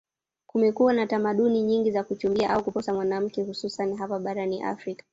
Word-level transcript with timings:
kumekuwa 0.47 0.93
na 0.93 1.07
tamaduni 1.07 1.61
nyingi 1.61 1.91
za 1.91 2.03
kuchumbia 2.03 2.49
au 2.49 2.63
kuposa 2.63 2.93
mwanamke 2.93 3.43
hususani 3.43 3.95
hapa 3.97 4.19
barani 4.19 4.63
afrika 4.63 5.05